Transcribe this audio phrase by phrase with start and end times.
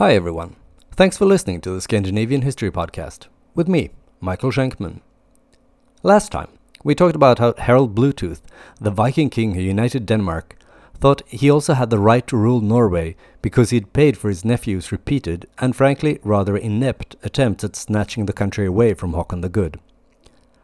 [0.00, 0.56] Hi everyone.
[0.92, 5.02] Thanks for listening to the Scandinavian History Podcast with me, Michael Shainkman.
[6.02, 6.48] Last time,
[6.82, 8.40] we talked about how Harald Bluetooth,
[8.80, 10.56] the Viking king who united Denmark,
[10.94, 14.90] thought he also had the right to rule Norway because he'd paid for his nephew's
[14.90, 19.78] repeated and frankly rather inept attempts at snatching the country away from Håkon the Good.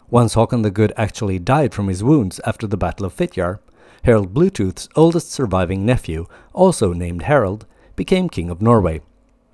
[0.09, 3.59] Once Håkon the Good actually died from his wounds after the Battle of Fitjar,
[4.05, 9.03] Harald Bluetooth's oldest surviving nephew, also named Harald, became king of Norway.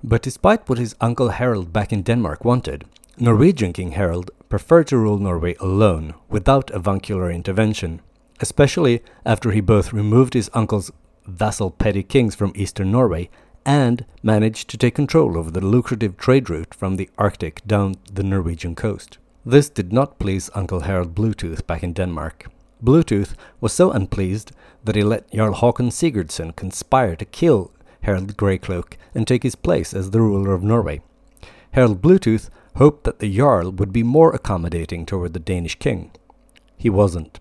[0.03, 2.83] But despite what his uncle Harald back in Denmark wanted,
[3.17, 8.01] Norwegian King Harald preferred to rule Norway alone, without avuncular intervention,
[8.41, 10.91] especially after he both removed his uncle's
[11.25, 13.29] vassal petty kings from eastern Norway
[13.65, 18.23] and managed to take control over the lucrative trade route from the Arctic down the
[18.23, 19.17] Norwegian coast.
[19.45, 22.47] This did not please Uncle Harald Bluetooth back in Denmark.
[22.83, 24.51] Bluetooth was so unpleased
[24.83, 27.71] that he let Jarl Håkon Sigurdsson conspire to kill
[28.03, 31.01] Harald Greycloak, and take his place as the ruler of Norway.
[31.71, 36.11] Harald Bluetooth hoped that the Jarl would be more accommodating toward the Danish king.
[36.77, 37.39] He wasn't.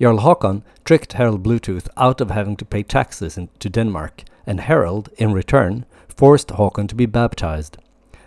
[0.00, 4.60] Jarl Håkon tricked Harald Bluetooth out of having to pay taxes in, to Denmark, and
[4.60, 7.78] Harald, in return, forced Håkon to be baptized.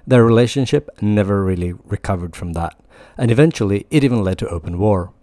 [0.06, 2.78] Their relationship never really recovered from that,
[3.18, 5.14] and eventually it even led to open war.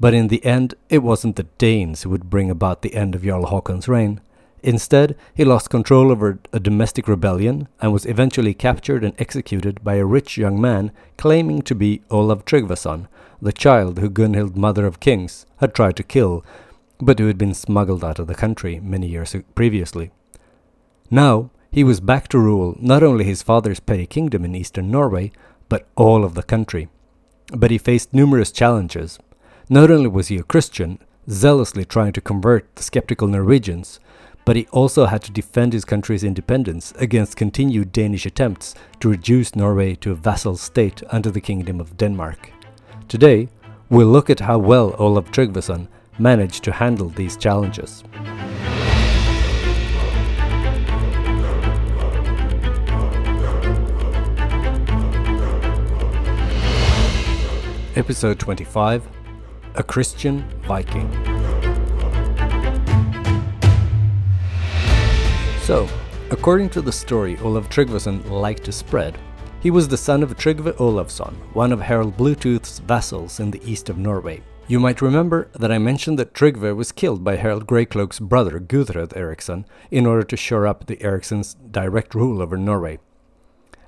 [0.00, 3.24] But in the end, it wasn't the Danes who would bring about the end of
[3.24, 4.20] Jarl Håkon's reign.
[4.62, 9.94] Instead, he lost control over a domestic rebellion and was eventually captured and executed by
[9.94, 13.06] a rich young man claiming to be Olav Tryggvason,
[13.40, 16.44] the child who Gunhild, mother of kings, had tried to kill,
[17.00, 20.10] but who had been smuggled out of the country many years previously.
[21.10, 25.30] Now, he was back to rule not only his father's petty kingdom in eastern Norway,
[25.68, 26.88] but all of the country.
[27.52, 29.18] But he faced numerous challenges.
[29.68, 30.98] Not only was he a Christian,
[31.30, 34.00] zealously trying to convert the skeptical Norwegians,
[34.48, 39.54] but he also had to defend his country's independence against continued Danish attempts to reduce
[39.54, 42.50] Norway to a vassal state under the Kingdom of Denmark.
[43.08, 43.50] Today,
[43.90, 45.86] we'll look at how well Olav Tryggvason
[46.18, 48.04] managed to handle these challenges.
[57.94, 59.06] Episode 25
[59.74, 61.27] A Christian Viking.
[65.68, 65.86] So,
[66.30, 69.18] according to the story Olav Tryggvason liked to spread,
[69.60, 73.90] he was the son of Tryggve Olavsson, one of Harald Bluetooth's vassals in the east
[73.90, 74.40] of Norway.
[74.66, 79.14] You might remember that I mentioned that Tryggve was killed by Harald Greycloak's brother Gudred
[79.14, 82.98] Eriksson in order to shore up the Erikssons' direct rule over Norway.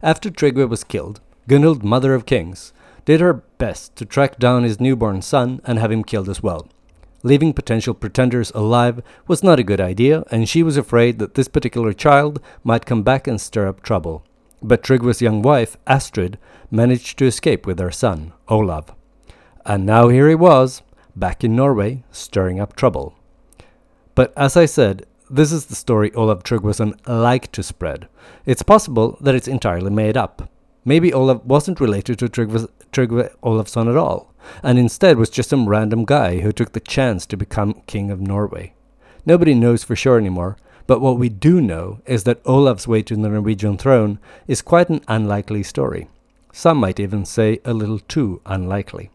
[0.03, 2.75] After Tryggve was killed, Gunhild, Mother of Kings,
[3.07, 6.69] did her best to track down his newborn son and have him killed as well.
[7.23, 11.49] Leaving potential pretenders alive was not a good idea, and she was afraid that this
[11.49, 14.25] particular child might come back and stir up trouble.
[14.63, 16.39] But Tryggve's young wife, Astrid,
[16.71, 18.95] managed to escape with her son, Olav.
[19.67, 20.83] And now here he was,
[21.15, 23.15] back in Norway, stirring up trouble.
[24.15, 28.09] But as I said, this is the story Olav Tryggvason liked to spread.
[28.47, 30.51] It's possible that it's entirely made up.
[30.85, 34.30] Maybe Olav wasn't related to Tryggve, Tryggve Olafsson at all,
[34.63, 38.21] and instead was just some random guy who took the chance to become king of
[38.21, 38.75] Norway.
[39.27, 40.57] Nobody knows for sure anymore,
[40.87, 44.89] but what we do know is that Olav's way to the Norwegian throne is quite
[44.89, 46.09] an unlikely story.
[46.53, 49.11] Some might even say a little too unlikely.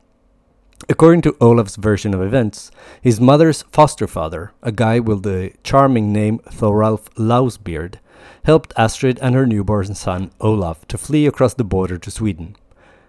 [0.87, 2.69] According to Olav's version of events,
[3.01, 7.95] his mother's foster father, a guy with the charming name Thoralf Lausbeard,
[8.43, 12.55] helped Astrid and her newborn son Olaf to flee across the border to Sweden.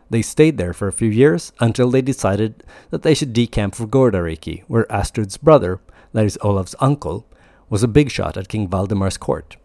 [0.09, 3.87] They stayed there for a few years until they decided that they should decamp for
[3.87, 5.81] Gardariki, where Astrid's brother,
[6.13, 7.27] that is Olaf's uncle,
[7.69, 9.57] was a big shot at King Valdemar's court.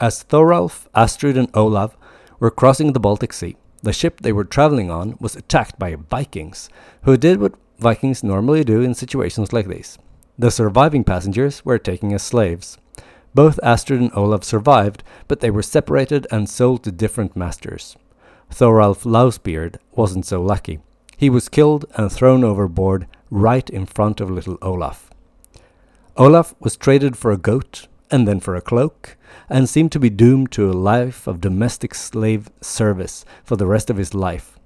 [0.00, 1.96] As Thoralf, Astrid, and Olaf
[2.38, 6.68] were crossing the Baltic Sea, the ship they were traveling on was attacked by Vikings,
[7.02, 9.98] who did what Vikings normally do in situations like these.
[10.38, 12.78] The surviving passengers were taken as slaves.
[13.34, 17.96] Both Astrid and Olaf survived, but they were separated and sold to different masters.
[18.52, 20.78] Thoralf Lausbeard wasn't so lucky.
[21.16, 25.10] He was killed and thrown overboard right in front of little Olaf.
[26.18, 29.16] Olaf was traded for a goat and then for a cloak,
[29.48, 33.88] and seemed to be doomed to a life of domestic slave service for the rest
[33.88, 34.58] of his life.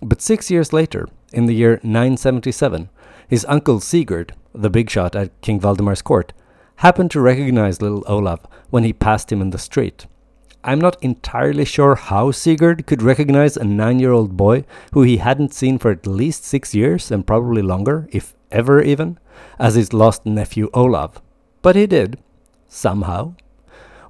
[0.00, 2.88] But six years later, in the year 977,
[3.28, 6.32] his uncle Sigurd, the big shot at King Valdemar's court,
[6.76, 8.40] happened to recognize little Olaf
[8.70, 10.06] when he passed him in the street.
[10.66, 15.18] I'm not entirely sure how Sigurd could recognize a nine year old boy who he
[15.18, 19.20] hadn't seen for at least six years and probably longer, if ever even,
[19.60, 21.22] as his lost nephew Olaf.
[21.62, 22.18] But he did,
[22.68, 23.36] somehow.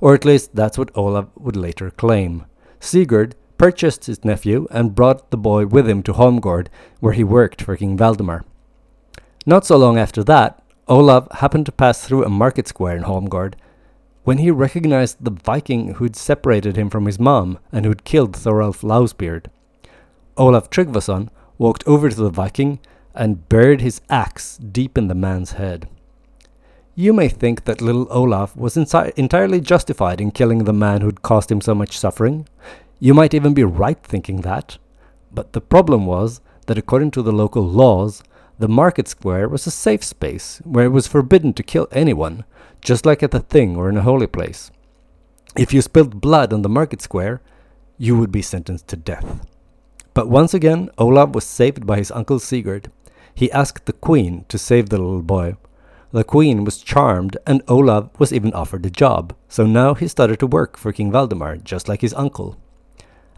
[0.01, 2.47] or at least that's what Olav would later claim.
[2.81, 6.69] Sigurd purchased his nephew and brought the boy with him to Holmgård,
[7.01, 8.45] where he worked for King Valdemar.
[9.45, 13.55] Not so long after that, Olav happened to pass through a market square in Holmgård
[14.27, 18.83] when he recognized the Viking who'd separated him from his mom and who'd killed Thoralf
[18.83, 19.47] Lausbeard.
[20.37, 21.29] Olaf Tryggvason
[21.59, 22.81] walked over to the Viking
[23.15, 25.89] and buried his axe deep in the man's head.
[26.97, 31.53] You may think that little Olaf was entirely justified in killing the man who'd caused
[31.53, 32.49] him so much suffering.
[32.99, 34.79] You might even be right thinking that.
[35.33, 38.25] But the problem was that according to the local laws,
[38.59, 42.45] the market square was a safe space where it was forbidden to kill anyone,
[42.81, 44.71] just like at a thing or in a holy place.
[45.57, 47.43] If you spilled blood on the market square,
[47.99, 49.47] you would be sentenced to death.
[50.15, 52.91] But once again, Olav was saved by his uncle Sigurd.
[53.35, 55.57] He asked the queen to save the little boy.
[56.13, 60.39] The queen was charmed, and Olav was even offered a job, so now he started
[60.41, 62.57] to work for King Valdemar, just like his uncle.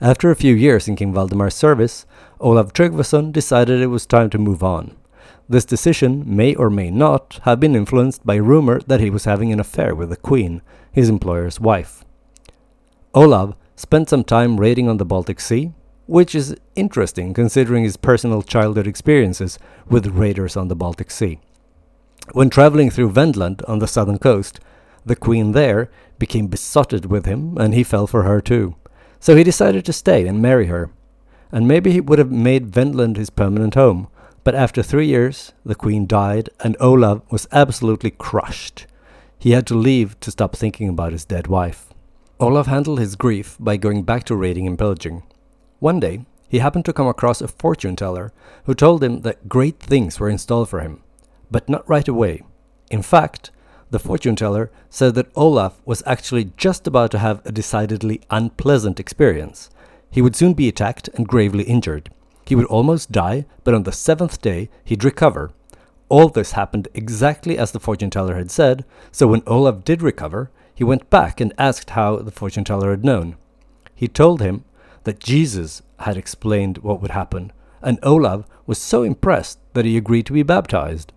[0.00, 2.06] After a few years in King Valdemar's service,
[2.38, 4.94] Olav Tryggvason decided it was time to move on.
[5.48, 9.50] This decision may or may not have been influenced by rumor that he was having
[9.50, 10.60] an affair with the queen,
[10.92, 12.04] his employer's wife.
[13.14, 15.72] Olav spent some time raiding on the Baltic Sea,
[16.06, 19.58] which is interesting considering his personal childhood experiences
[19.88, 21.40] with raiders on the Baltic Sea.
[22.32, 24.60] When traveling through Vendland on the southern coast,
[25.06, 28.76] the queen there became besotted with him, and he fell for her too.
[29.18, 30.90] So he decided to stay and marry her.
[31.50, 34.08] And maybe he would have made Vendland his permanent home,
[34.48, 38.86] but after three years, the queen died, and Olav was absolutely crushed.
[39.38, 41.92] He had to leave to stop thinking about his dead wife.
[42.40, 45.22] Olav handled his grief by going back to raiding and pillaging.
[45.80, 48.32] One day, he happened to come across a fortune teller
[48.64, 51.02] who told him that great things were in store for him,
[51.50, 52.42] but not right away.
[52.90, 53.50] In fact,
[53.90, 58.98] the fortune teller said that Olaf was actually just about to have a decidedly unpleasant
[58.98, 59.68] experience.
[60.10, 62.08] He would soon be attacked and gravely injured.
[62.48, 65.50] He would almost die, but on the seventh day he'd recover.
[66.08, 70.50] All this happened exactly as the fortune teller had said, so when Olaf did recover,
[70.74, 73.36] he went back and asked how the fortune teller had known.
[73.94, 74.64] He told him
[75.04, 77.52] that Jesus had explained what would happen,
[77.82, 81.12] and Olaf was so impressed that he agreed to be baptized.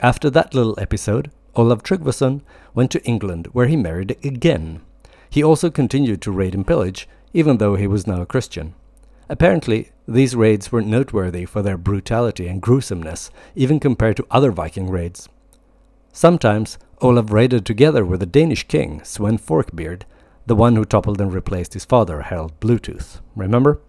[0.00, 2.40] After that little episode, Olaf Tryggvason
[2.74, 4.80] went to England where he married again.
[5.30, 8.74] He also continued to raid and pillage, even though he was now a Christian.
[9.28, 14.88] Apparently, these raids were noteworthy for their brutality and gruesomeness, even compared to other Viking
[14.88, 15.28] raids.
[16.12, 20.04] Sometimes, Olaf raided together with the Danish king, Sven Forkbeard,
[20.46, 23.20] the one who toppled and replaced his father, Harald Bluetooth.
[23.36, 23.80] Remember?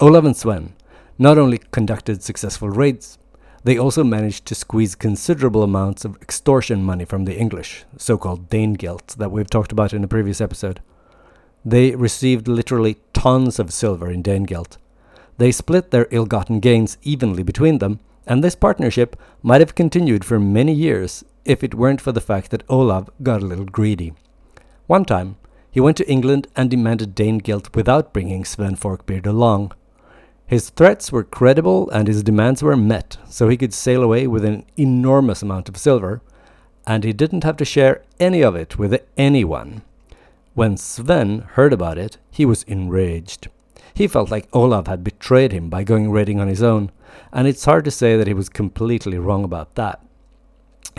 [0.00, 0.74] Olaf and Sven
[1.18, 3.18] not only conducted successful raids,
[3.64, 8.48] they also managed to squeeze considerable amounts of extortion money from the English, so called
[8.48, 10.80] Danegeld, that we've talked about in a previous episode.
[11.64, 14.78] They received literally tons of silver in Danegeld.
[15.38, 20.24] They split their ill gotten gains evenly between them, and this partnership might have continued
[20.24, 24.12] for many years if it weren't for the fact that Olav got a little greedy.
[24.86, 25.36] One time,
[25.70, 29.72] he went to England and demanded Danegeld without bringing Sven Forkbeard along.
[30.46, 34.44] His threats were credible and his demands were met, so he could sail away with
[34.44, 36.22] an enormous amount of silver,
[36.86, 39.82] and he didn't have to share any of it with anyone.
[40.58, 43.46] When Sven heard about it, he was enraged.
[43.94, 46.90] He felt like Olaf had betrayed him by going raiding on his own,
[47.32, 50.04] and it's hard to say that he was completely wrong about that.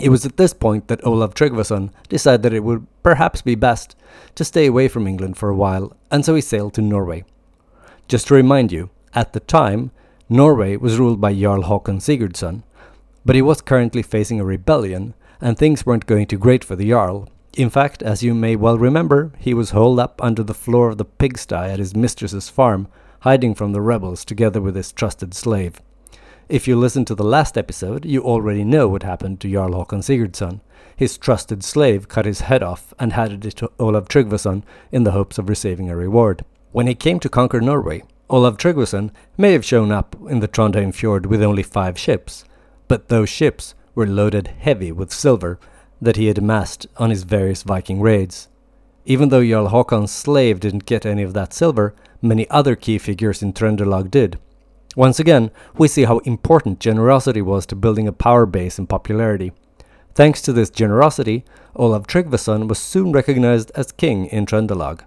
[0.02, 3.98] It was at this point that Olaf Tryggvason decided that it would perhaps be best
[4.36, 7.26] to stay away from England for a while, and so he sailed to Norway.
[8.08, 9.92] Just to remind you, at the time,
[10.30, 12.64] Norway was ruled by Jarl Håkon Sigurdsson,
[13.26, 16.88] but he was currently facing a rebellion, and things weren't going too great for the
[16.88, 20.90] Jarl, in fact, as you may well remember, he was holed up under the floor
[20.90, 22.88] of the pigsty at his mistress's farm,
[23.22, 25.82] hiding from the rebels together with his trusted slave.
[26.48, 30.02] If you listened to the last episode, you already know what happened to Jarl Håkon
[30.02, 30.62] Sigurdsson.
[30.96, 35.12] His trusted slave cut his head off and handed it to Olav Tryggvason in the
[35.12, 36.44] hopes of receiving a reward.
[36.72, 40.94] When he came to conquer Norway, Olav Tryggvason may have shown up in the Trondheim
[40.94, 42.46] fjord with only five ships,
[42.88, 45.60] but those ships were loaded heavy with silver
[46.02, 48.48] that he had amassed on his various Viking raids.
[49.06, 53.42] Even though Jarl Hakon's slave didn't get any of that silver, many other key figures
[53.42, 54.40] in Trøndelag did.
[54.96, 59.52] Once again, we see how important generosity was to building a power base and popularity.
[60.16, 65.02] Thanks to this generosity, Olav Tryggvason was soon recognized as king in Trøndelag.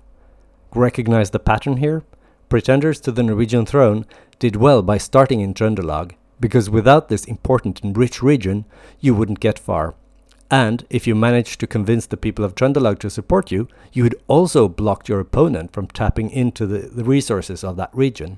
[0.75, 2.02] Recognize the pattern here?
[2.49, 4.06] Pretenders to the Norwegian throne
[4.38, 8.64] did well by starting in Trøndelag, because without this important and rich region,
[9.00, 9.94] you wouldn't get far
[10.52, 14.14] And if you managed to convince the people of Trøndelag to support you, you had
[14.28, 18.37] also blocked your opponent from tapping into the, the resources of that region.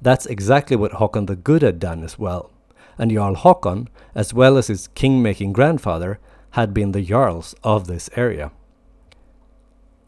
[0.00, 2.52] That's exactly what Håkon the Good had done as well.
[2.96, 7.88] And Jarl Håkon, as well as his king making grandfather, had been the Jarls of
[7.88, 8.52] this area.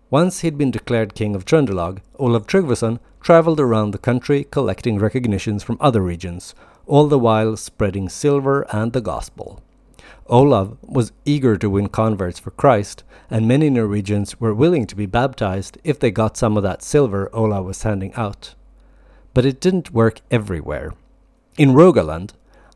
[0.09, 5.65] Once he'd been declared king of Trøndelag, Olav Tryggvason travelled around the country collecting recognitions
[5.65, 6.55] from other regions,
[6.87, 9.61] all the while spreading silver and the gospel.
[10.31, 15.07] Olav was eager to win converts for Christ, and many Norwegians were willing to be
[15.07, 18.55] baptized if they got some of that silver Olav was handing out.
[19.35, 20.95] But it didn't work everywhere.
[21.59, 22.31] In Rogaland,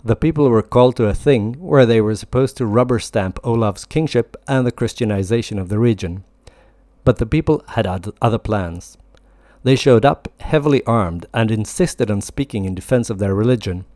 [0.04, 3.84] the people were called to a thing where they were supposed to rubber stamp Olav's
[3.84, 6.25] kingship and the Christianization of the region.
[7.04, 7.87] But the people had
[8.20, 8.99] other plans.
[9.62, 13.87] They showed up heavily armed and insisted on speaking in defense of their religion.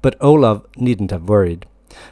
[0.00, 1.66] But Olav needn't have worried.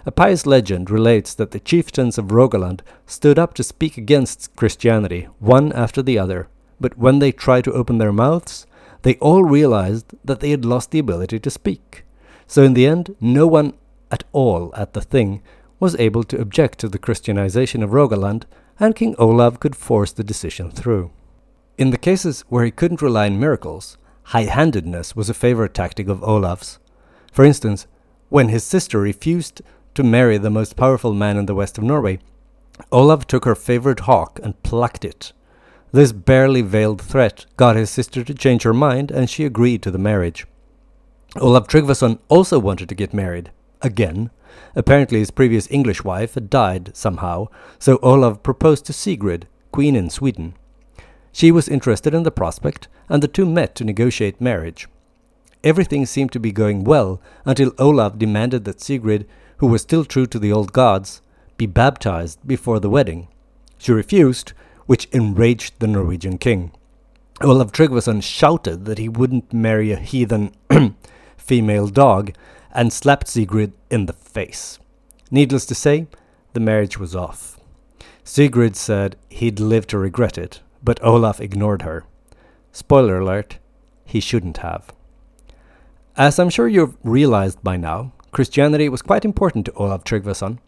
[0.06, 5.28] A pious legend relates that the chieftains of Rogaland stood up to speak against Christianity,
[5.38, 6.48] one after the other,
[6.80, 8.66] but when they tried to open their mouths,
[9.02, 12.04] they all realized that they had lost the ability to speak.
[12.46, 13.74] So in the end, no one
[14.10, 15.42] at all at the thing
[15.78, 18.44] was able to object to the Christianization of Rogaland,
[18.78, 21.10] and King Olav could force the decision through.
[21.78, 26.08] In the cases where he couldn't rely on miracles, high handedness was a favorite tactic
[26.08, 26.78] of Olav's.
[27.32, 27.86] For instance,
[28.30, 29.60] when his sister refused
[29.94, 32.18] to marry the most powerful man in the west of Norway,
[32.90, 35.32] Olav took her favorite hawk and plucked it.
[35.92, 39.90] This barely veiled threat got his sister to change her mind, and she agreed to
[39.90, 40.46] the marriage.
[41.36, 43.50] Olav Tryggvason also wanted to get married,
[43.82, 44.30] again.
[44.76, 50.08] Apparently, his previous English wife had died somehow, so Olav proposed to Sigrid, queen in
[50.08, 50.54] Sweden.
[51.32, 54.88] She was interested in the prospect, and the two met to negotiate marriage.
[55.62, 60.26] Everything seemed to be going well until Olav demanded that Sigrid, who was still true
[60.26, 61.20] to the old gods,
[61.58, 63.28] be baptized before the wedding.
[63.76, 64.54] She refused,
[64.86, 66.72] which enraged the Norwegian king.
[67.42, 70.52] Olav Tryggvason shouted that he wouldn't marry a heathen
[71.36, 72.32] female dog
[72.72, 74.78] and slapped Sigrid in the face.
[75.30, 76.06] Needless to say,
[76.54, 77.58] the marriage was off.
[78.24, 82.04] Sigrid said he'd live to regret it, but Olaf ignored her.
[82.72, 83.58] Spoiler alert,
[84.04, 84.92] he shouldn't have.
[86.20, 90.58] As I'm sure you've realized by now, Christianity was quite important to Olav Tryggvason.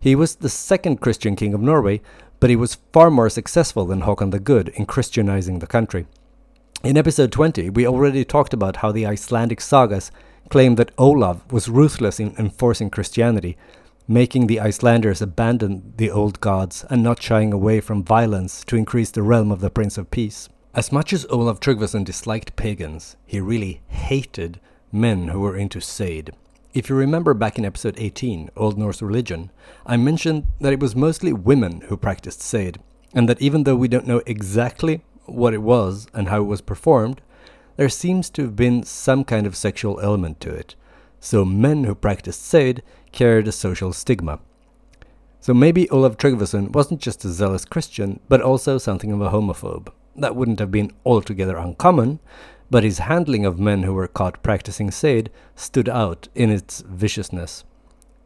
[0.00, 2.00] He was the second Christian king of Norway,
[2.40, 6.06] but he was far more successful than Håkon the Good in Christianizing the country.
[6.82, 10.10] In episode 20, we already talked about how the Icelandic sagas
[10.50, 13.56] claim that Olav was ruthless in enforcing Christianity,
[14.08, 19.12] making the Icelanders abandon the old gods and not shying away from violence to increase
[19.12, 20.48] the realm of the Prince of Peace.
[20.74, 24.58] As much as Olav Tryggvason disliked pagans, he really hated
[24.92, 26.32] men who were into Seid.
[26.72, 29.50] If you remember back in episode 18, Old Norse Religion,
[29.84, 32.78] I mentioned that it was mostly women who practiced Seid,
[33.14, 36.60] and that even though we don't know exactly what it was and how it was
[36.60, 37.20] performed,
[37.76, 40.74] there seems to have been some kind of sexual element to it.
[41.20, 44.38] So men who practiced Seid carried a social stigma.
[45.40, 49.92] So maybe Olav Tryggvason wasn't just a zealous Christian, but also something of a homophobe.
[50.14, 52.20] That wouldn't have been altogether uncommon,
[52.70, 57.64] but his handling of men who were caught practicing Seid stood out in its viciousness.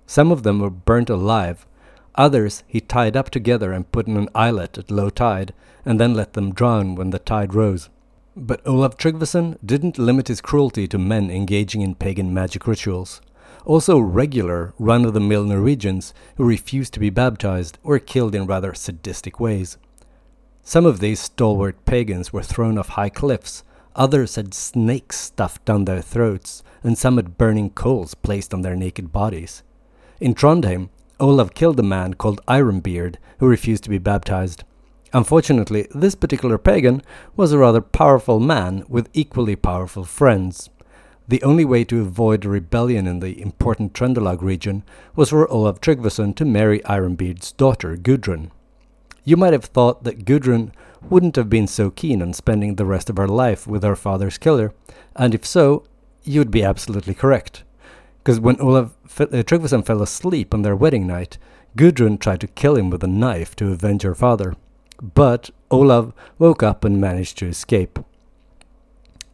[0.07, 1.67] Some of them were burnt alive,
[2.15, 5.55] others he tied up together and put in an islet at low tide,
[5.85, 7.89] and then let them drown when the tide rose.
[8.37, 13.21] But Olav Tryggvason didn't limit his cruelty to men engaging in pagan magic rituals.
[13.67, 18.47] Also, regular, run of the mill Norwegians who refused to be baptized were killed in
[18.47, 19.77] rather sadistic ways.
[20.63, 23.65] Some of these stalwart pagans were thrown off high cliffs,
[24.01, 28.75] Others had snakes stuffed down their throats, and some had burning coals placed on their
[28.75, 29.63] naked bodies.
[30.21, 30.89] In Trondheim,
[31.21, 34.65] Olav killed a man called Ironbeard who refused to be baptized.
[35.13, 37.03] Unfortunately, this particular pagan
[37.37, 40.71] was a rather powerful man with equally powerful friends.
[41.29, 44.83] The only way to avoid a rebellion in the important Trøndelag region
[45.15, 48.51] was for Olav Tryggvason to marry Ironbeard's daughter, Gudrun.
[49.25, 50.73] You might have thought that Gudrun
[51.09, 54.39] wouldn't have been so keen on spending the rest of her life with her father's
[54.39, 54.73] killer,
[55.17, 55.85] and if so,
[56.23, 57.65] you'd be absolutely correct.
[58.19, 61.39] Because when Olav uh, Tryggvason fell asleep on their wedding night,
[61.77, 64.55] Gudrun tried to kill him with a knife to avenge her father.
[65.01, 67.99] But Olav woke up and managed to escape.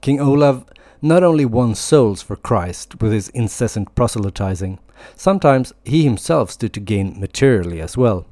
[0.01, 0.65] King Olav
[1.03, 4.79] not only won souls for Christ with his incessant proselytizing,
[5.17, 8.27] sometimes he himself stood to gain materially as well.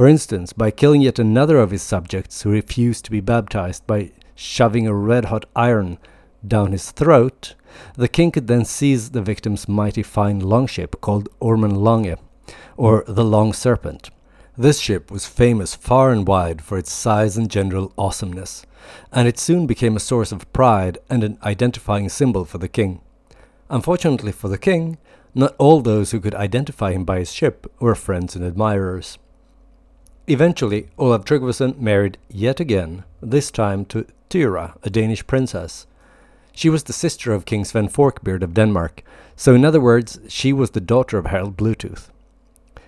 [0.00, 4.12] For instance, by killing yet another of his subjects who refused to be baptized by
[4.34, 5.98] shoving a red hot iron
[6.48, 7.54] down his throat,
[7.96, 12.16] the king could then seize the victim's mighty fine longship called Ormen Lange,
[12.78, 14.08] or the Long Serpent.
[14.56, 18.64] This ship was famous far and wide for its size and general awesomeness,
[19.12, 23.02] and it soon became a source of pride and an identifying symbol for the king.
[23.68, 24.96] Unfortunately for the king,
[25.34, 29.18] not all those who could identify him by his ship were friends and admirers.
[30.30, 35.88] Eventually, Olav Tryggvason married yet again, this time to Tyra, a Danish princess.
[36.52, 39.02] She was the sister of King Sven Forkbeard of Denmark,
[39.34, 42.10] so in other words, she was the daughter of Harald Bluetooth.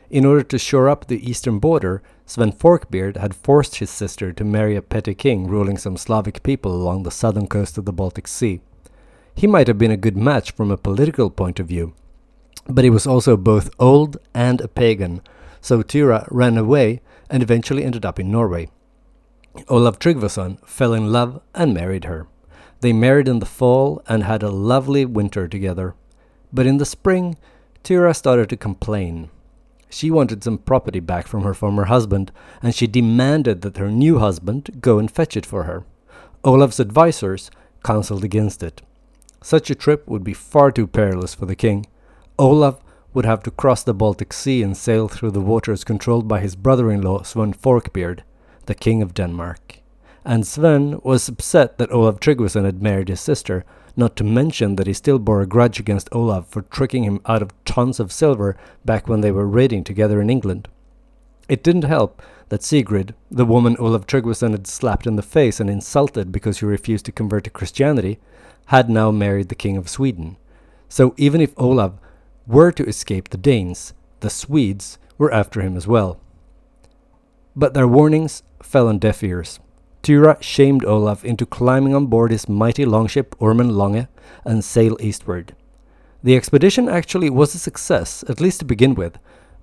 [0.09, 4.45] In order to shore up the eastern border, Sven Forkbeard had forced his sister to
[4.45, 8.29] marry a petty king ruling some Slavic people along the southern coast of the Baltic
[8.29, 8.61] Sea.
[9.35, 11.93] He might have been a good match from a political point of view,
[12.69, 15.23] but he was also both old and a pagan,
[15.61, 17.01] so Tyra ran away
[17.33, 18.69] and eventually ended up in Norway.
[19.69, 22.29] Olav Tryggvason fell in love and married her.
[22.83, 25.95] They married in the fall and had a lovely winter together.
[26.53, 27.39] But in the spring,
[27.83, 29.31] Tyra started to complain.
[29.89, 34.19] She wanted some property back from her former husband, and she demanded that her new
[34.19, 35.85] husband go and fetch it for her.
[36.45, 37.51] Olav's advisers
[37.83, 38.83] counseled against it.
[39.43, 41.87] Such a trip would be far too perilous for the king.
[42.39, 42.81] Olav
[43.15, 46.57] would have to cross the Baltic Sea and sail through the waters controlled by his
[46.57, 48.23] brother in law Sven Forkbeard,
[48.67, 49.81] the king of Denmark.
[50.25, 53.65] And Sven was upset that Olav Tryggvason had married his sister,
[53.97, 57.43] not to mention that he still bore a grudge against Olav for tricking him out
[57.43, 60.69] of tons of silver back when they were raiding together in England.
[61.49, 65.69] It didn't help that Sigrid, the woman Olav Tryggvason had slapped in the face and
[65.69, 68.19] insulted because she refused to convert to Christianity,
[68.67, 70.37] had now married the king of Sweden.
[70.89, 71.99] So even if Olav
[72.47, 76.21] were to escape the Danes, the Swedes were after him as well.
[77.55, 79.61] But their warnings fell on deaf ears.
[80.03, 84.09] Tyra shamed Olaf into climbing on board his mighty longship Ormen Lange
[84.45, 85.55] and sail eastward.
[86.25, 89.19] The expedition actually was a success, at least to begin with.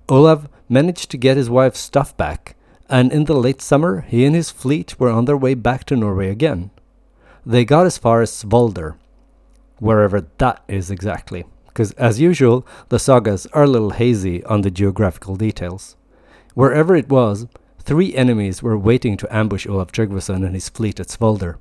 [0.08, 2.56] Olaf managed to get his wife's stuff back,
[2.88, 5.96] and in the late summer he and his fleet were on their way back to
[5.96, 6.70] Norway again.
[7.44, 8.96] They got as far as Svolder,
[9.78, 14.70] wherever that is exactly, because as usual, the sagas are a little hazy on the
[14.70, 15.96] geographical details.
[16.54, 17.46] Wherever it was,
[17.82, 21.56] Three enemies were waiting to ambush Olaf Tryggvason and his fleet at Svolder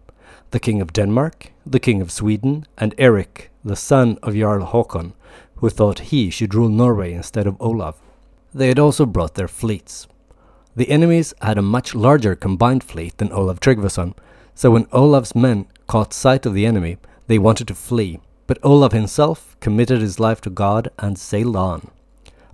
[0.52, 5.14] the King of Denmark, the King of Sweden, and Eric, the son of Jarl Håkon,
[5.56, 8.00] who thought he should rule Norway instead of Olaf.
[8.54, 10.08] They had also brought their fleets.
[10.76, 14.16] The enemies had a much larger combined fleet than Olaf Tryggvason,
[14.54, 18.94] so when Olaf's men caught sight of the enemy, they wanted to flee, but Olaf
[18.94, 21.92] himself committed his life to God and sailed on.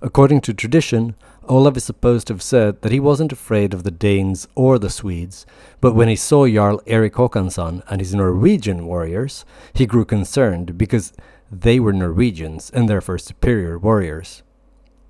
[0.02, 1.14] According to tradition,
[1.48, 4.90] Olav is supposed to have said that he wasn't afraid of the Danes or the
[4.90, 5.46] Swedes,
[5.80, 11.14] but when he saw Jarl Erik Håkansson and his Norwegian warriors, he grew concerned because
[11.50, 14.42] they were Norwegians and therefore superior warriors.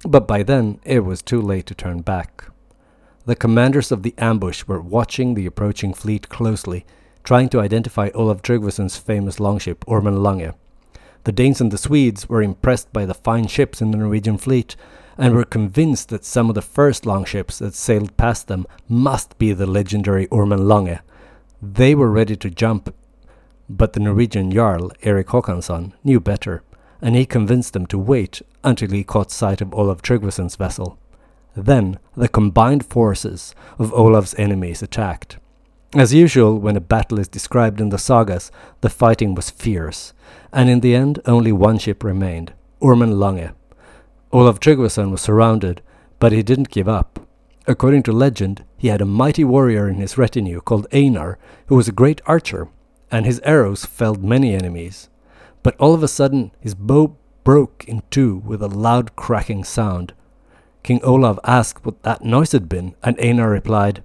[0.04, 2.44] But by then it was too late to turn back.
[3.24, 6.86] The commanders of the ambush were watching the approaching fleet closely,
[7.24, 10.54] trying to identify Olav Tryggvason's famous longship Ormen Lange.
[11.26, 14.76] The Danes and the Swedes were impressed by the fine ships in the Norwegian fleet
[15.18, 19.52] and were convinced that some of the first longships that sailed past them must be
[19.52, 21.00] the legendary Ormen Lange.
[21.60, 22.94] They were ready to jump,
[23.68, 26.62] but the Norwegian Jarl, Erik Håkansson, knew better,
[27.02, 30.96] and he convinced them to wait until he caught sight of Olav Tryggvason's vessel.
[31.56, 35.38] Then the combined forces of Olav's enemies attacked.
[35.94, 40.12] As usual, when a battle is described in the sagas, the fighting was fierce,
[40.52, 43.52] and in the end only one ship remained, Ormen Lange,
[44.32, 45.80] Olaf Tryggvason was surrounded,
[46.18, 47.20] but he didn't give up.
[47.66, 51.88] According to legend, he had a mighty warrior in his retinue called Einar, who was
[51.88, 52.68] a great archer,
[53.10, 55.08] and his arrows felled many enemies.
[55.62, 60.12] But all of a sudden, his bow broke in two with a loud cracking sound.
[60.82, 64.02] King Olaf asked what that noise had been, and Einar replied,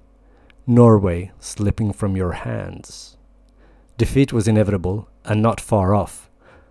[0.68, 3.18] Norway slipping from your hands.
[3.98, 6.30] Defeat was inevitable, and not far off.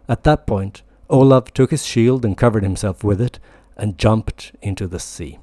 [0.09, 3.39] At that point, Olaf took his shield and covered himself with it,
[3.77, 5.39] and jumped into the sea.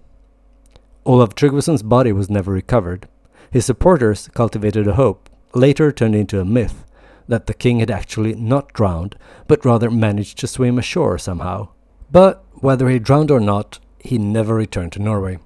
[1.06, 3.08] Olaf Tryggvason's body was never recovered.
[3.52, 6.86] His supporters cultivated a hope, later turned into a myth,
[7.28, 9.16] that the king had actually not drowned,
[9.48, 11.70] but rather managed to swim ashore somehow.
[12.12, 15.40] But whether he drowned or not, he never returned to Norway.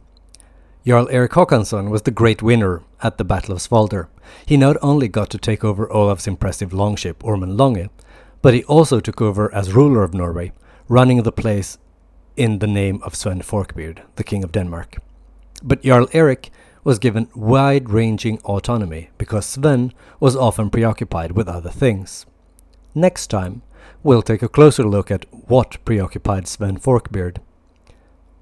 [0.85, 4.07] Jarl Erik Håkansson was the great winner at the Battle of Svolder.
[4.45, 7.89] He not only got to take over Olaf's impressive longship Ormen Lange,
[8.41, 10.51] but he also took over as ruler of Norway,
[10.87, 11.77] running the place
[12.35, 14.97] in the name of Sven Forkbeard, the king of Denmark.
[15.63, 16.49] But Jarl Erik
[16.83, 22.25] was given wide ranging autonomy because Sven was often preoccupied with other things.
[22.95, 23.61] Next time,
[24.03, 27.39] we'll take a closer look at what preoccupied Sven Forkbeard.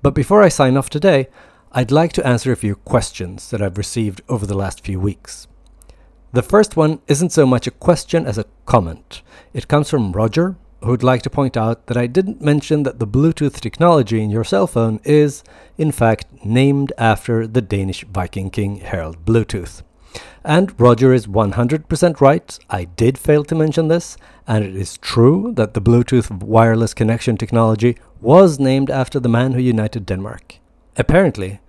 [0.02, 1.28] But before I sign off today,
[1.72, 5.48] I'd like to answer a few questions that I've received over the last few weeks.
[6.34, 9.22] The first one isn't so much a question as a comment.
[9.54, 13.06] It comes from Roger, who'd like to point out that I didn't mention that the
[13.06, 15.44] Bluetooth technology in your cell phone is,
[15.78, 19.84] in fact, named after the Danish Viking king Harald Bluetooth.
[20.44, 25.54] And Roger is 100% right, I did fail to mention this, and it is true
[25.56, 30.56] that the Bluetooth wireless connection technology was named after the man who united Denmark.
[30.98, 31.60] Apparently,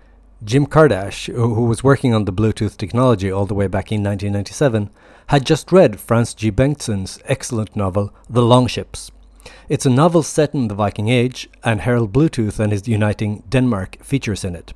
[0.42, 4.90] Jim Kardach, who was working on the Bluetooth technology all the way back in 1997,
[5.26, 6.50] had just read Frans G.
[6.50, 9.10] Bengtsson's excellent novel, The Longships.
[9.68, 14.02] It's a novel set in the Viking Age, and Harald Bluetooth and his uniting Denmark
[14.02, 14.72] features in it.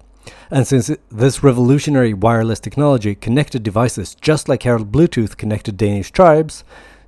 [0.51, 6.65] And since this revolutionary wireless technology connected devices just like Harald Bluetooth connected Danish tribes,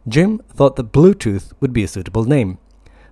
[0.09, 2.59] Jim thought that Bluetooth would be a suitable name.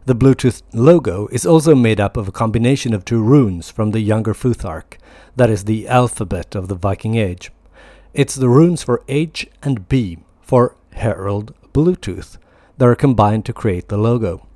[0.07, 4.01] The Bluetooth logo is also made up of a combination of two runes from the
[4.01, 4.99] Younger Futhark,
[5.35, 7.51] that is the alphabet of the Viking Age.
[8.13, 12.37] It's the runes for H and B for Harald Bluetooth
[12.77, 14.47] that are combined to create the logo.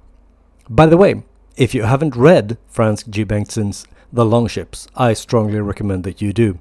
[0.68, 1.22] By the way,
[1.56, 3.24] if you haven't read Frans G.
[3.24, 6.58] Bengtsson's The Longships, I strongly recommend that you do.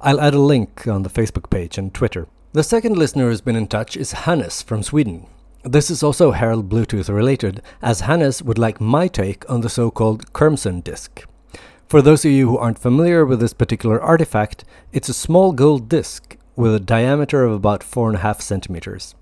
[0.00, 2.26] I'll add a link on the Facebook page and Twitter.
[2.54, 5.26] The second listener who's been in touch is Hannes from Sweden.
[5.62, 9.90] This is also Harald Bluetooth related, as Hannes would like my take on the so
[9.90, 11.26] called Curmsun disk.
[11.86, 15.86] For those of you who aren't familiar with this particular artifact, it's a small gold
[15.86, 19.14] disc with a diameter of about 4.5 centimeters.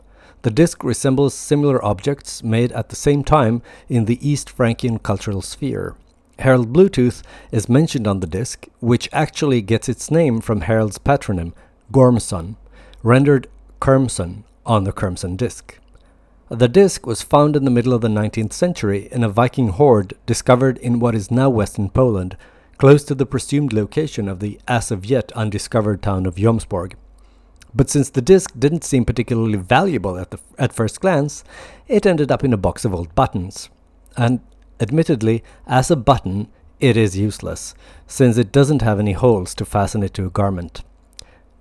[0.42, 5.42] The disc resembles similar objects made at the same time in the East Frankian cultural
[5.42, 5.96] sphere.
[6.38, 7.20] Harald Bluetooth
[7.50, 11.52] is mentioned on the disc, which actually gets its name from Harald's patronym,
[11.92, 12.54] Gormson,
[13.02, 13.48] rendered
[13.80, 15.80] Curmsun on the Curmsun disc.
[16.50, 20.14] The disc was found in the middle of the 19th century in a Viking hoard
[20.24, 22.38] discovered in what is now western Poland,
[22.78, 26.94] close to the presumed location of the as of yet undiscovered town of Jomsborg.
[27.74, 31.44] But since the disc didn't seem particularly valuable at, the, at first glance,
[31.86, 33.68] it ended up in a box of old buttons.
[34.16, 34.40] And
[34.80, 36.48] admittedly, as a button,
[36.80, 37.74] it is useless,
[38.06, 40.82] since it doesn't have any holes to fasten it to a garment.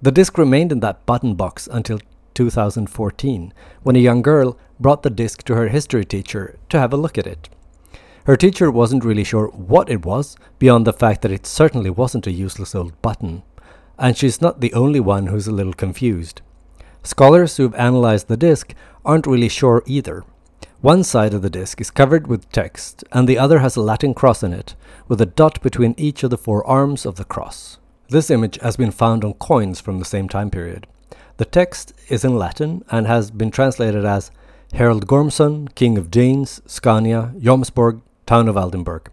[0.02, 2.00] The disc remained in that button box until
[2.38, 6.98] 2014, when a young girl brought the disc to her history teacher to have a
[6.98, 7.50] look at it.
[8.26, 12.28] Her teacher wasn't really sure what it was, beyond the fact that it certainly wasn't
[12.28, 13.42] a useless old button.
[13.98, 16.42] And she's not the only one who's a little confused.
[17.04, 20.24] Scholars who've analyzed the disk aren't really sure either.
[20.82, 24.14] One side of the disk is covered with text, and the other has a Latin
[24.14, 24.76] cross in it,
[25.08, 27.80] with a dot between each of the four arms of the cross.
[28.10, 30.86] This image has been found on coins from the same time period.
[31.38, 34.32] The text is in Latin and has been translated as
[34.74, 39.10] Harald Gormson, King of Danes, Scania, Jomsborg, town of Aldenburg.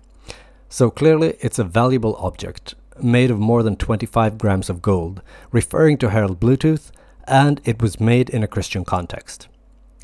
[0.71, 5.21] So clearly, it's a valuable object, made of more than 25 grams of gold,
[5.53, 6.91] referring to Harald Bluetooth,
[7.29, 9.49] and it was made in a Christian context.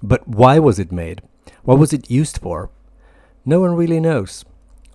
[0.02, 1.22] But why was it made?
[1.62, 2.68] What was it used for?
[3.46, 4.44] No one really knows.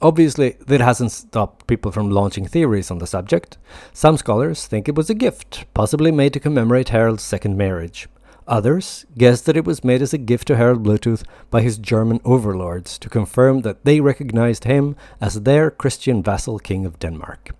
[0.01, 3.57] Obviously, that hasn't stopped people from launching theories on the subject.
[3.93, 8.07] Some scholars think it was a gift, possibly made to commemorate Harald's second marriage.
[8.47, 12.19] Others guess that it was made as a gift to Harald Bluetooth by his German
[12.23, 17.51] overlords to confirm that they recognized him as their Christian vassal king of Denmark.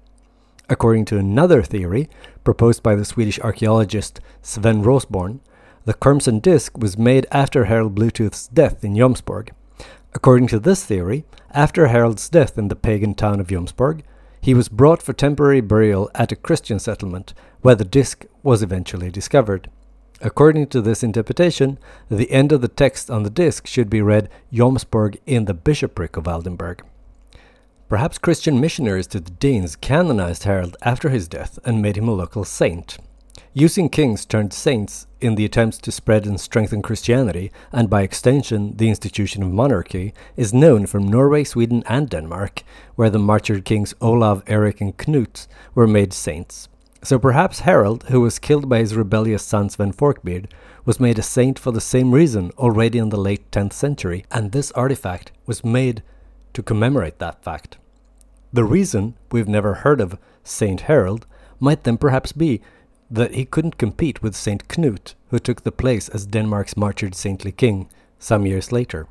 [0.69, 2.09] According to another theory,
[2.43, 5.39] proposed by the Swedish archaeologist Sven Rosborn,
[5.85, 9.49] the Curmsun disc was made after Harald Bluetooth's death in Jomsborg.
[10.15, 14.01] According to this theory, after Harald's death in the pagan town of Jomsborg,
[14.39, 19.11] he was brought for temporary burial at a Christian settlement, where the disc was eventually
[19.11, 19.69] discovered.
[20.21, 21.77] According to this interpretation,
[22.09, 26.15] the end of the text on the disc should be read Jomsborg in the bishopric
[26.15, 26.79] of Aldenburg.
[27.89, 32.13] Perhaps Christian missionaries to the Danes canonized Harald after his death and made him a
[32.13, 32.97] local saint.
[33.53, 38.75] Using kings turned saints in the attempts to spread and strengthen Christianity, and by extension
[38.77, 42.63] the institution of monarchy, is known from Norway, Sweden, and Denmark,
[42.95, 46.67] where the martyred kings Olav, Erik, and Knut were made saints.
[47.01, 50.47] So perhaps Harald, who was killed by his rebellious son Sven Forkbeard,
[50.85, 54.51] was made a saint for the same reason already in the late 10th century, and
[54.51, 56.03] this artifact was made
[56.53, 57.77] to commemorate that fact.
[58.51, 61.27] The reason we've never heard of Saint Harald
[61.59, 62.61] might then perhaps be
[63.15, 67.51] that he couldn't compete with Saint Knut, who took the place as Denmark's martyred saintly
[67.51, 69.07] king some years later.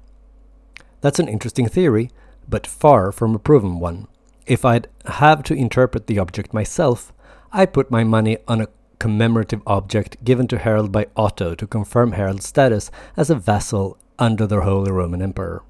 [1.01, 2.11] That's an interesting theory,
[2.49, 4.09] but far from a proven one.
[4.47, 7.13] If I'd have to interpret the object myself,
[7.53, 12.13] I put my money on a commemorative object given to Harald by Otto to confirm
[12.13, 15.63] Harald's status as a vassal under the Holy Roman Emperor.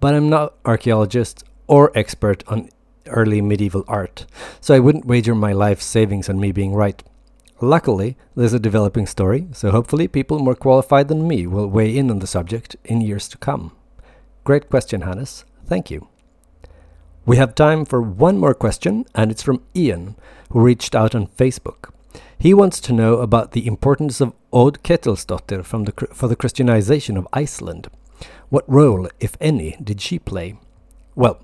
[0.00, 2.70] But I'm not archaeologist or expert on
[3.06, 4.26] early medieval art,
[4.60, 7.02] so I wouldn't wager my life savings on me being right.
[7.62, 12.10] Luckily, there's a developing story, so hopefully people more qualified than me will weigh in
[12.10, 13.72] on the subject in years to come.
[14.44, 15.44] Great question, Hannes.
[15.66, 16.08] Thank you.
[17.26, 20.16] We have time for one more question, and it's from Ian,
[20.50, 21.90] who reached out on Facebook.
[22.38, 27.18] He wants to know about the importance of Aud Ketilsdottir from the, for the Christianization
[27.18, 27.88] of Iceland.
[28.48, 30.58] What role, if any, did she play?
[31.14, 31.42] Well,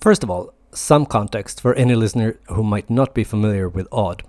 [0.00, 4.22] first of all, some context for any listener who might not be familiar with Aud.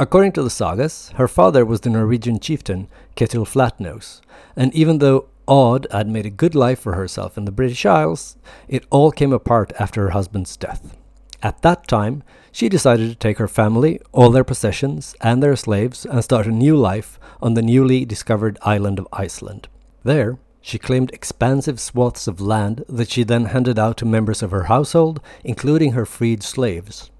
[0.00, 4.22] According to the sagas, her father was the Norwegian chieftain Ketil Flatnose,
[4.56, 8.38] and even though Aud had made a good life for herself in the British Isles,
[8.66, 10.96] it all came apart after her husband's death.
[11.42, 16.06] At that time, she decided to take her family, all their possessions, and their slaves
[16.06, 19.68] and start a new life on the newly discovered island of Iceland.
[20.02, 24.50] There, she claimed expansive swaths of land that she then handed out to members of
[24.50, 27.10] her household, including her freed slaves.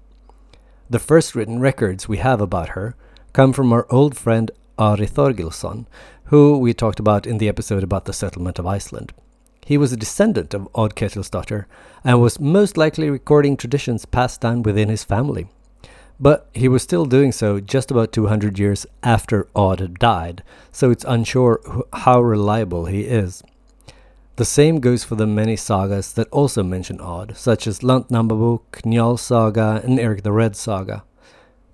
[0.91, 2.95] The first written records we have about her
[3.31, 5.85] come from our old friend Ari Thorgilsson,
[6.25, 9.13] who we talked about in the episode about the settlement of Iceland.
[9.65, 11.63] He was a descendant of Aud Ketilsdottir
[12.03, 15.47] and was most likely recording traditions passed down within his family.
[16.19, 20.91] But he was still doing so just about 200 years after Aud had died, so
[20.91, 21.61] it's unsure
[21.93, 23.41] how reliable he is.
[24.37, 29.19] The same goes for the many sagas that also mention Aud, such as Landnámabók, Njal
[29.19, 31.03] Saga, and Eric the Red Saga.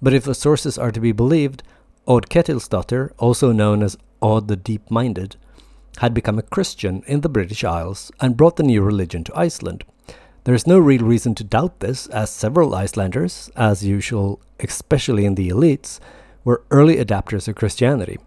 [0.02, 1.62] But if the sources are to be believed,
[2.08, 5.36] Aud Ketilsdottir, also known as Aud the Deep Minded,
[5.98, 9.84] had become a Christian in the British Isles and brought the new religion to Iceland.
[10.44, 15.36] There is no real reason to doubt this, as several Icelanders, as usual, especially in
[15.36, 16.00] the elites,
[16.44, 18.18] were early adapters of Christianity.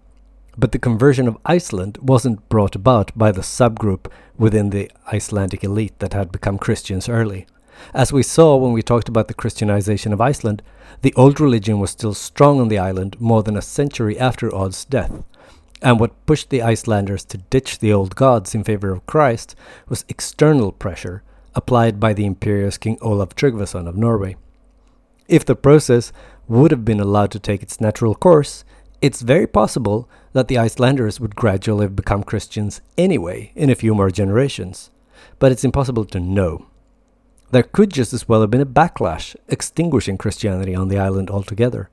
[0.61, 5.99] But the conversion of Iceland wasn't brought about by the subgroup within the Icelandic elite
[6.01, 7.46] that had become Christians early.
[7.94, 10.62] As we saw when we talked about the Christianization of Iceland,
[11.01, 14.85] the old religion was still strong on the island more than a century after Aud's
[14.85, 15.25] death.
[15.81, 19.57] And what pushed the Icelanders to ditch the old gods in favor of Christ
[19.88, 21.23] was external pressure
[21.55, 24.37] applied by the imperious King Olav Tryggvason of Norway.
[25.27, 26.12] If the process
[26.49, 28.62] would have been allowed to take its natural course,
[29.03, 33.95] it's very possible that the Icelanders would gradually have become Christians anyway in a few
[33.95, 34.91] more generations,
[35.39, 36.67] but it's impossible to know.
[37.51, 41.91] There could just as well have been a backlash, extinguishing Christianity on the island altogether.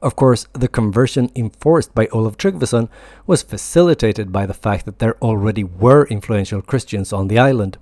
[0.00, 2.88] Of course, the conversion enforced by Olav Tryggvason
[3.26, 7.76] was facilitated by the fact that there already were influential Christians on the island,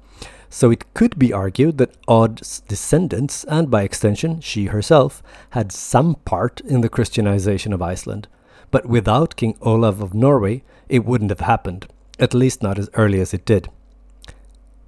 [0.49, 6.15] so it could be argued that Aud's descendants, and by extension she herself, had some
[6.25, 8.27] part in the Christianization of Iceland.
[8.75, 11.87] But without King Olav of Norway, it wouldn't have happened,
[12.19, 13.69] at least not as early as it did.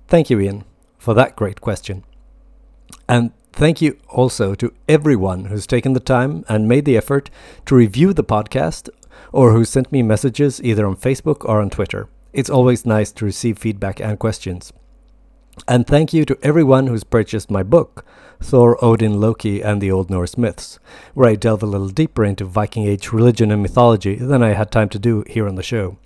[0.09, 0.64] Thank you, Ian,
[0.99, 2.03] for that great question.
[3.09, 7.31] And thank you also to everyone who's taken the time and made the effort
[7.66, 8.88] to review the podcast
[9.31, 12.09] or who sent me messages either on Facebook or on Twitter.
[12.33, 14.72] It's always nice to receive feedback and questions.
[15.69, 18.05] And thank you to everyone who's purchased my book,
[18.40, 20.79] Thor, Odin, Loki, and the Old Norse Myths,
[21.14, 24.71] where I delve a little deeper into Viking Age religion and mythology than I had
[24.71, 25.97] time to do here on the show.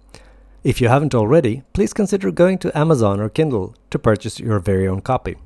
[0.63, 4.87] If you haven't already, please consider going to Amazon or Kindle to purchase your very
[4.87, 5.37] own copy.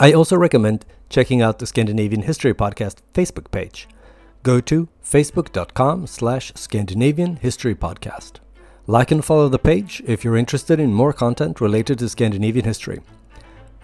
[0.00, 3.88] I also recommend checking out the Scandinavian History Podcast Facebook page.
[4.42, 8.40] Go to facebook.com slash Scandinavian History Podcast.
[8.88, 13.00] Like and follow the page if you're interested in more content related to Scandinavian history.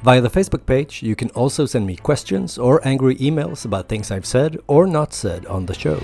[0.04, 4.12] Via the Facebook page, you can also send me questions or angry emails about things
[4.12, 6.00] I've said or not said on the show.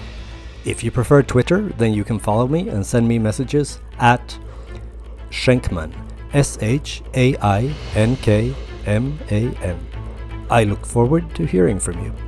[0.64, 4.36] If you prefer Twitter, then you can follow me and send me messages at
[5.30, 5.92] Shainkman,
[6.32, 8.52] S H A I N K
[8.86, 9.78] M A N.
[10.50, 12.27] I look forward to hearing from you.